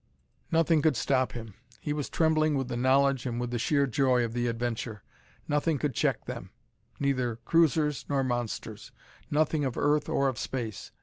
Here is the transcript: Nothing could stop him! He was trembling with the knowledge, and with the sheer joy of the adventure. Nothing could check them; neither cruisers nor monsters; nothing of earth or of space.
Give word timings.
Nothing 0.51 0.81
could 0.81 0.95
stop 0.97 1.33
him! 1.33 1.53
He 1.79 1.93
was 1.93 2.09
trembling 2.09 2.55
with 2.57 2.69
the 2.69 2.75
knowledge, 2.75 3.27
and 3.27 3.39
with 3.39 3.51
the 3.51 3.59
sheer 3.59 3.85
joy 3.85 4.23
of 4.25 4.33
the 4.33 4.47
adventure. 4.47 5.03
Nothing 5.47 5.77
could 5.77 5.93
check 5.93 6.25
them; 6.25 6.49
neither 6.99 7.35
cruisers 7.35 8.05
nor 8.09 8.23
monsters; 8.23 8.91
nothing 9.29 9.63
of 9.63 9.77
earth 9.77 10.09
or 10.09 10.27
of 10.27 10.39
space. 10.39 10.91